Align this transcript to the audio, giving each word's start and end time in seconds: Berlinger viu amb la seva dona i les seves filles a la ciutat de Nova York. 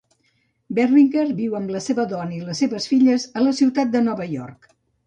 Berlinger 0.79 1.25
viu 1.43 1.59
amb 1.61 1.75
la 1.75 1.83
seva 1.89 2.07
dona 2.17 2.35
i 2.41 2.43
les 2.49 2.65
seves 2.65 2.91
filles 2.95 3.31
a 3.43 3.47
la 3.47 3.57
ciutat 3.63 3.95
de 3.99 4.07
Nova 4.09 4.33
York. 4.37 4.73